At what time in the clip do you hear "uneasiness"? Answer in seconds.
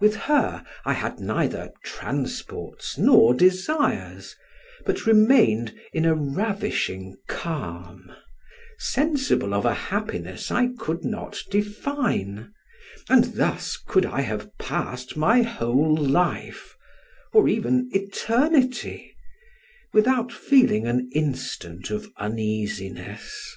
22.16-23.56